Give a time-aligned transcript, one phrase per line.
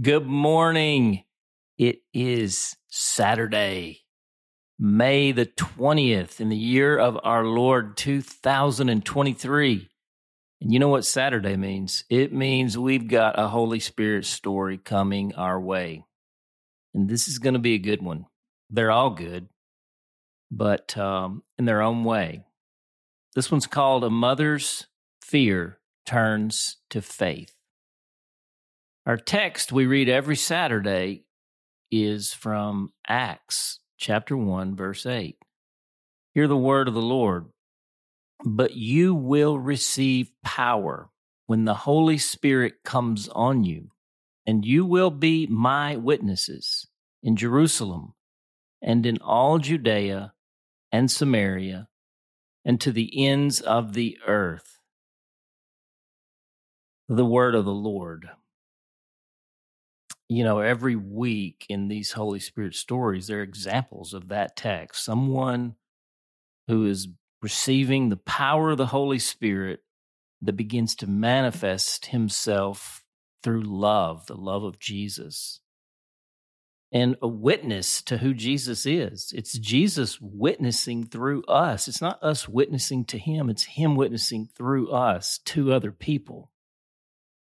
[0.00, 1.24] Good morning.
[1.76, 4.02] It is Saturday,
[4.78, 9.88] May the 20th in the year of our Lord 2023.
[10.60, 12.04] And you know what Saturday means?
[12.08, 16.04] It means we've got a Holy Spirit story coming our way.
[16.94, 18.26] And this is going to be a good one.
[18.70, 19.48] They're all good,
[20.50, 22.44] but um, in their own way.
[23.34, 24.86] This one's called A Mother's
[25.20, 27.59] Fear Turns to Faith.
[29.06, 31.24] Our text we read every Saturday
[31.90, 35.38] is from Acts chapter 1, verse 8.
[36.34, 37.46] Hear the word of the Lord.
[38.44, 41.08] But you will receive power
[41.46, 43.88] when the Holy Spirit comes on you,
[44.46, 46.86] and you will be my witnesses
[47.22, 48.12] in Jerusalem
[48.82, 50.34] and in all Judea
[50.92, 51.88] and Samaria
[52.66, 54.78] and to the ends of the earth.
[57.08, 58.28] The word of the Lord
[60.30, 65.04] you know, every week in these Holy Spirit stories, there are examples of that text.
[65.04, 65.74] Someone
[66.68, 67.08] who is
[67.42, 69.80] receiving the power of the Holy Spirit
[70.40, 73.02] that begins to manifest himself
[73.42, 75.58] through love, the love of Jesus,
[76.92, 79.32] and a witness to who Jesus is.
[79.34, 81.88] It's Jesus witnessing through us.
[81.88, 86.52] It's not us witnessing to him, it's him witnessing through us to other people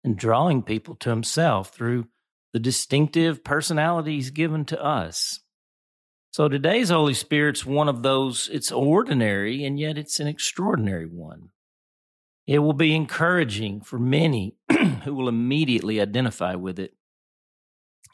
[0.05, 2.07] and drawing people to himself through
[2.57, 5.41] the distinctive personalities given to us.
[6.31, 11.51] So today's Holy Spirit's one of those, it's ordinary and yet it's an extraordinary one.
[12.47, 14.57] It will be encouraging for many
[15.05, 16.95] who will immediately identify with it,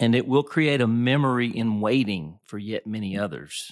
[0.00, 3.70] and it will create a memory in waiting for yet many others.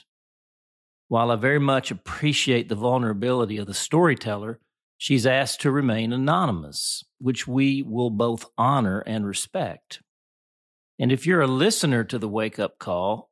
[1.08, 4.60] While I very much appreciate the vulnerability of the storyteller,
[4.96, 10.00] she's asked to remain anonymous, which we will both honor and respect.
[11.00, 13.30] And if you're a listener to the wake up call,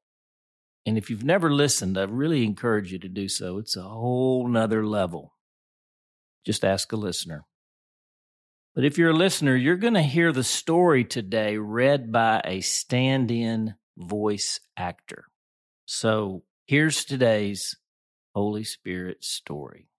[0.86, 3.58] and if you've never listened, I really encourage you to do so.
[3.58, 5.34] It's a whole nother level.
[6.46, 7.44] Just ask a listener.
[8.74, 12.62] But if you're a listener, you're going to hear the story today read by a
[12.62, 15.26] stand in voice actor.
[15.84, 17.76] So here's today's
[18.34, 19.90] Holy Spirit story.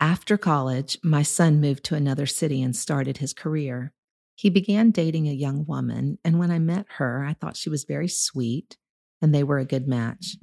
[0.00, 3.92] After college, my son moved to another city and started his career.
[4.40, 7.84] He began dating a young woman, and when I met her, I thought she was
[7.84, 8.78] very sweet
[9.20, 10.38] and they were a good match.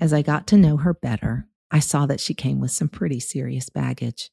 [0.00, 3.18] As I got to know her better, I saw that she came with some pretty
[3.18, 4.30] serious baggage.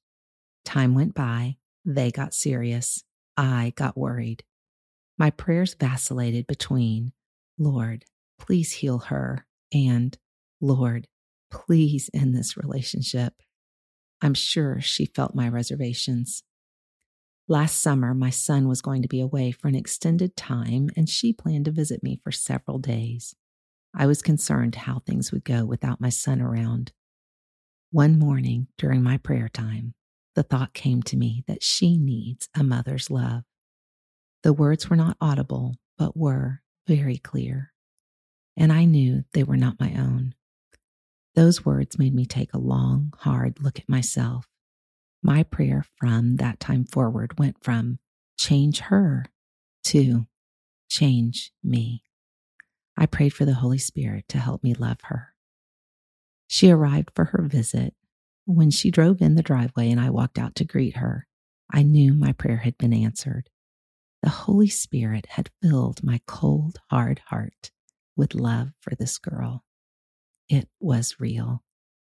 [0.66, 3.04] Time went by, they got serious,
[3.36, 4.44] I got worried.
[5.18, 7.12] My prayers vacillated between,
[7.58, 8.06] Lord,
[8.38, 10.16] please heal her, and
[10.62, 11.08] Lord,
[11.50, 13.34] please end this relationship.
[14.22, 16.44] I'm sure she felt my reservations.
[17.52, 21.34] Last summer, my son was going to be away for an extended time, and she
[21.34, 23.36] planned to visit me for several days.
[23.94, 26.94] I was concerned how things would go without my son around.
[27.92, 29.96] One morning during my prayer time,
[30.34, 33.44] the thought came to me that she needs a mother's love.
[34.44, 37.74] The words were not audible, but were very clear,
[38.56, 40.36] and I knew they were not my own.
[41.36, 44.48] Those words made me take a long, hard look at myself
[45.24, 48.00] my prayer from that time forward went from
[48.38, 49.26] change her
[49.86, 50.26] to
[50.90, 52.04] change me.
[52.98, 55.34] I prayed for the Holy Spirit to help me love her.
[56.48, 57.94] She arrived for her visit.
[58.46, 61.28] When she drove in the driveway and I walked out to greet her,
[61.72, 63.50] I knew my prayer had been answered.
[64.22, 67.72] The Holy Spirit had filled my cold, hard heart
[68.16, 69.64] with love for this girl.
[70.50, 71.64] It was real.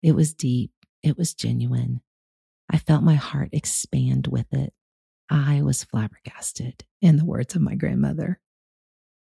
[0.02, 0.70] It was deep.
[1.02, 2.00] It was genuine.
[2.70, 4.72] I felt my heart expand with it.
[5.30, 8.40] I was flabbergasted, in the words of my grandmother.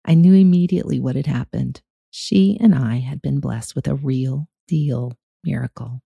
[0.05, 1.81] I knew immediately what had happened.
[2.11, 5.13] She and I had been blessed with a real deal
[5.43, 6.01] miracle.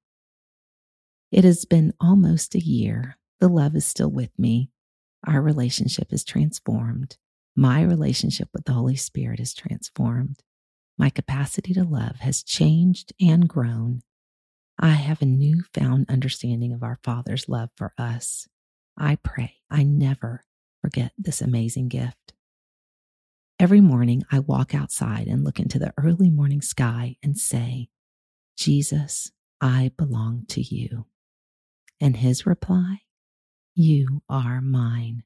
[1.32, 3.18] It has been almost a year.
[3.40, 4.72] The love is still with me.
[5.28, 7.18] Our relationship is transformed.
[7.56, 10.40] My relationship with the Holy Spirit is transformed.
[10.98, 14.02] My capacity to love has changed and grown.
[14.82, 18.48] I have a newfound understanding of our Father's love for us.
[18.98, 20.46] I pray I never
[20.82, 22.34] forget this amazing gift.
[23.60, 27.90] Every morning, I walk outside and look into the early morning sky and say,
[28.58, 31.08] Jesus, I belong to you.
[32.00, 33.02] And his reply,
[33.76, 35.24] You are mine.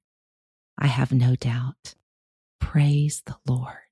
[0.80, 1.94] I have no doubt.
[2.60, 3.83] Praise the Lord.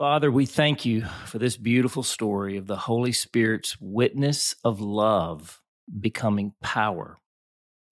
[0.00, 5.60] Father, we thank you for this beautiful story of the Holy Spirit's witness of love
[6.00, 7.18] becoming power.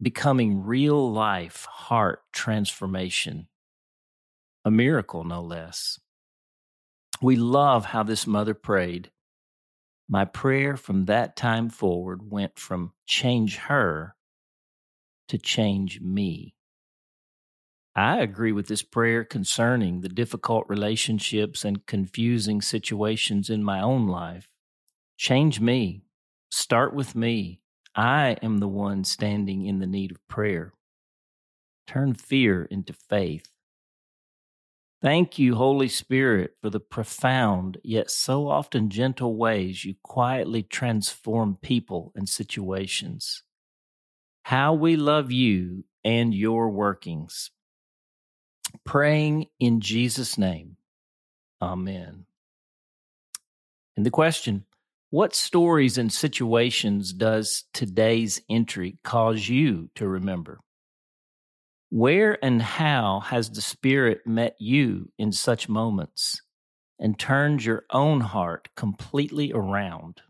[0.01, 3.49] becoming real life heart transformation,
[4.65, 6.01] a miracle no less.
[7.21, 9.11] We love how this mother prayed.
[10.09, 14.15] My prayer from that time forward went from change her
[15.29, 16.55] to change me.
[17.99, 24.07] I agree with this prayer concerning the difficult relationships and confusing situations in my own
[24.07, 24.49] life.
[25.17, 26.05] Change me.
[26.49, 27.61] Start with me.
[27.97, 30.75] I am the one standing in the need of prayer.
[31.89, 33.49] Turn fear into faith.
[35.03, 41.59] Thank you, Holy Spirit, for the profound yet so often gentle ways you quietly transform
[41.61, 43.43] people and situations.
[44.45, 47.51] How we love you and your workings.
[48.89, 50.79] Praying in Jesus' name.
[51.61, 52.25] Amen.
[53.99, 54.65] And the question
[55.11, 60.61] What stories and situations does today's entry cause you to remember?
[61.91, 66.41] Where and how has the Spirit met you in such moments
[66.99, 70.23] and turned your own heart completely around?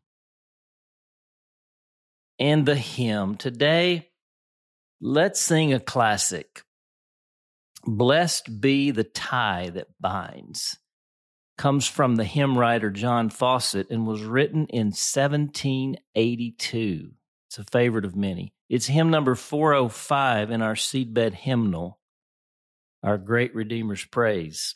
[2.41, 4.09] And the hymn today,
[5.01, 6.65] let's sing a classic.
[7.91, 10.77] Blessed be the tie that binds.
[11.57, 17.13] Comes from the hymn writer John Fawcett and was written in 1782.
[17.49, 18.53] It's a favorite of many.
[18.69, 21.99] It's hymn number 405 in our seedbed hymnal,
[23.03, 24.75] our great Redeemer's Praise.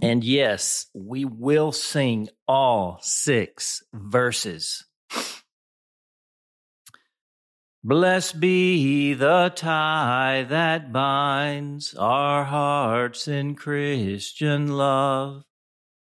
[0.00, 4.86] And yes, we will sing all six verses.
[7.86, 15.44] Blessed be the tie that binds our hearts in Christian love,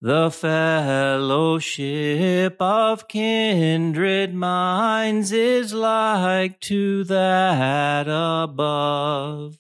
[0.01, 1.67] the fellowship
[2.61, 9.59] of kindred minds is like to that above.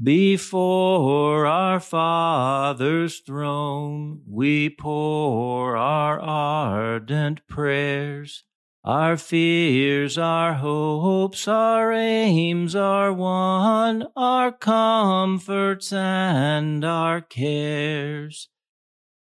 [0.00, 8.44] Before our Father's throne, we pour our ardent prayers
[8.84, 18.48] our fears, our hopes, our aims are one, our comforts and our cares.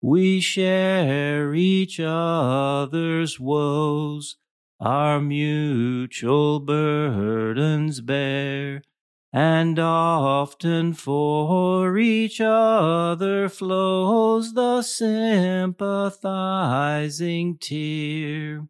[0.01, 4.37] We share each other's woes,
[4.79, 8.83] our mutual burdens bear,
[9.33, 18.69] and often for each other flows the sympathizing tear.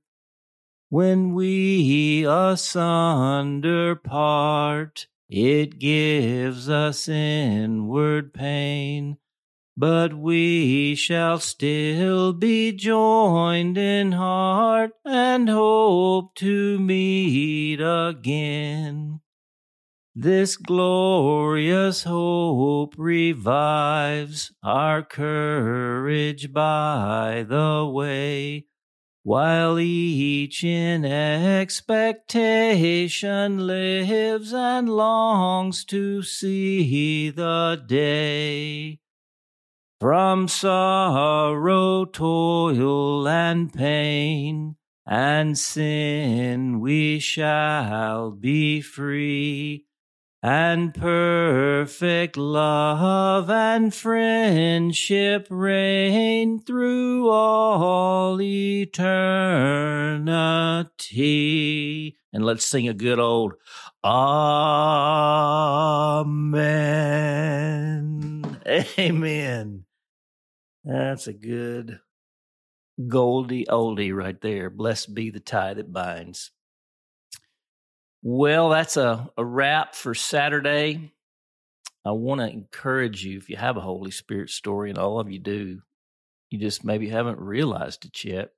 [0.93, 9.19] When we asunder part, it gives us inward pain,
[9.77, 19.21] but we shall still be joined in heart and hope to meet again.
[20.17, 28.67] This glorious hope revives our courage by the way
[29.23, 38.99] while each in expectation lives and longs to see the day.
[40.01, 44.77] From sorrow, toil, and pain,
[45.07, 49.85] and sin we shall be free
[50.43, 58.97] and perfect love and friendship reign through all eternity.
[62.33, 63.55] And let's sing a good old
[64.03, 64.41] Amen.
[68.99, 69.85] Amen.
[70.85, 72.01] That's a good
[73.09, 74.71] goldie oldie right there.
[74.71, 76.53] Blessed be the tie that binds.
[78.23, 81.13] Well, that's a, a wrap for Saturday.
[82.05, 85.31] I want to encourage you if you have a Holy Spirit story, and all of
[85.31, 85.81] you do,
[86.51, 88.53] you just maybe haven't realized it yet.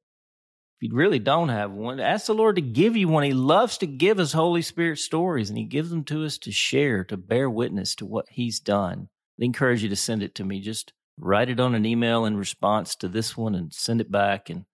[0.81, 3.23] If you really don't have one, ask the Lord to give you one.
[3.23, 6.51] He loves to give us Holy Spirit stories, and He gives them to us to
[6.51, 9.09] share, to bear witness to what He's done.
[9.41, 10.61] I encourage you to send it to me.
[10.61, 14.51] Just write it on an email in response to this one and send it back,
[14.51, 14.65] and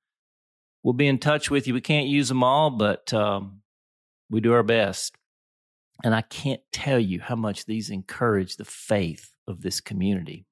[0.82, 1.74] we'll be in touch with you.
[1.74, 3.60] We can't use them all, but um,
[4.30, 5.16] we do our best.
[6.04, 10.46] And I can't tell you how much these encourage the faith of this community.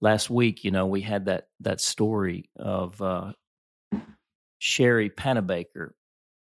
[0.00, 3.32] Last week, you know, we had that that story of uh,
[4.58, 5.90] Sherry Panabaker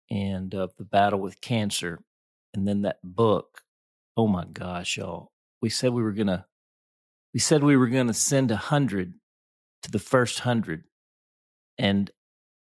[0.09, 2.01] and of the battle with cancer,
[2.53, 3.61] and then that book.
[4.17, 5.31] Oh my gosh, y'all!
[5.61, 6.45] We said we were gonna,
[7.33, 9.13] we said we were gonna send a hundred
[9.83, 10.85] to the first hundred,
[11.77, 12.09] and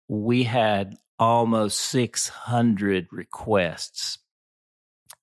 [0.08, 4.18] we had almost 600 requests.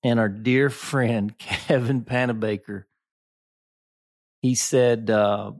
[0.01, 2.85] and our dear friend Kevin Panabaker,
[4.41, 5.51] he said, uh,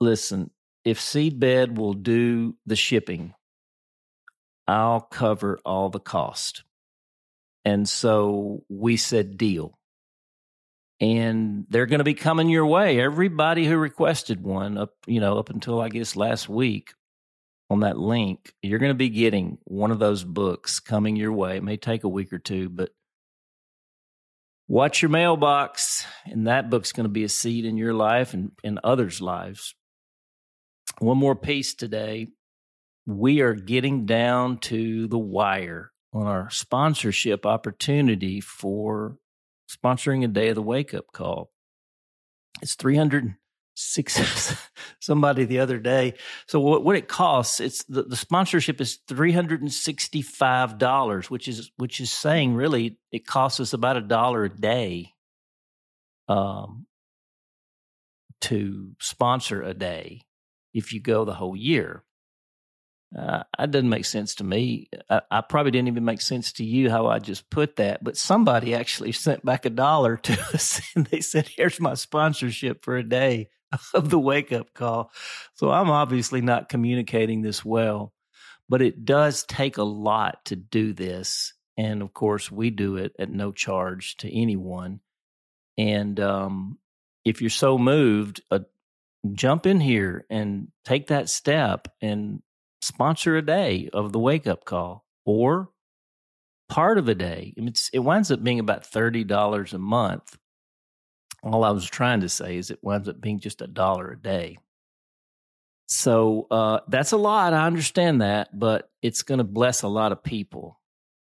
[0.00, 0.50] "Listen,
[0.84, 3.34] if Seedbed will do the shipping,
[4.68, 6.64] I'll cover all the cost."
[7.64, 9.78] And so we said, "Deal."
[11.00, 13.00] And they're going to be coming your way.
[13.00, 16.92] Everybody who requested one up, you know, up until I guess last week
[17.68, 21.56] on that link, you're going to be getting one of those books coming your way.
[21.56, 22.90] It may take a week or two, but
[24.68, 26.06] watch your mailbox.
[26.24, 29.74] And that book's going to be a seed in your life and in others' lives.
[30.98, 32.28] One more piece today.
[33.04, 39.16] We are getting down to the wire on our sponsorship opportunity for
[39.70, 41.50] sponsoring a day of the wake up call.
[42.62, 43.34] It's 300
[43.76, 44.56] six
[45.00, 46.14] somebody the other day.
[46.48, 50.78] So what, what it costs, it's the, the sponsorship is three hundred and sixty five
[50.78, 55.12] dollars, which is which is saying really it costs us about a dollar a day
[56.28, 56.86] um
[58.40, 60.22] to sponsor a day
[60.74, 62.02] if you go the whole year.
[63.16, 64.90] Uh, that doesn't make sense to me.
[65.08, 68.16] I, I, probably didn't even make sense to you how I just put that, but
[68.16, 72.96] somebody actually sent back a dollar to us and they said, Here's my sponsorship for
[72.96, 73.48] a day
[73.94, 75.10] of the wake up call.
[75.54, 78.12] So I'm obviously not communicating this well,
[78.68, 81.52] but it does take a lot to do this.
[81.76, 85.00] And of course, we do it at no charge to anyone.
[85.76, 86.78] And um,
[87.24, 88.60] if you're so moved, uh,
[89.32, 92.42] jump in here and take that step and
[92.80, 95.70] sponsor a day of the wake up call or
[96.68, 97.52] part of a day.
[97.56, 100.36] I mean, it winds up being about $30 a month
[101.46, 104.18] all I was trying to say is it winds up being just a dollar a
[104.18, 104.58] day.
[105.86, 107.54] So uh, that's a lot.
[107.54, 110.80] I understand that, but it's going to bless a lot of people.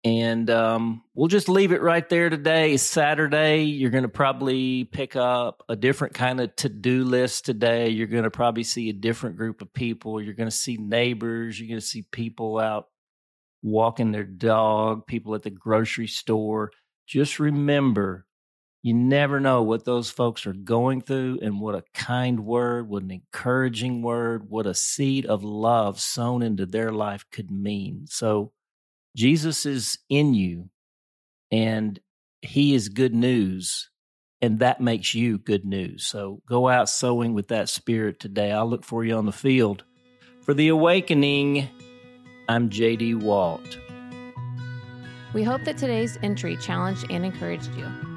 [0.03, 2.73] And um, we'll just leave it right there today.
[2.73, 3.63] It's Saturday.
[3.63, 7.89] You're going to probably pick up a different kind of to do list today.
[7.89, 10.21] You're going to probably see a different group of people.
[10.21, 11.59] You're going to see neighbors.
[11.59, 12.87] You're going to see people out
[13.61, 16.71] walking their dog, people at the grocery store.
[17.05, 18.26] Just remember
[18.87, 23.03] you never know what those folks are going through and what a kind word, what
[23.03, 28.05] an encouraging word, what a seed of love sown into their life could mean.
[28.07, 28.53] So
[29.13, 30.69] Jesus is in you
[31.51, 31.99] and
[32.41, 33.89] he is good news
[34.41, 36.05] and that makes you good news.
[36.05, 38.53] So go out sowing with that spirit today.
[38.53, 39.83] I'll look for you on the field.
[40.43, 41.67] For the awakening,
[42.47, 43.79] I'm JD Walt.
[45.33, 48.16] We hope that today's entry challenged and encouraged you.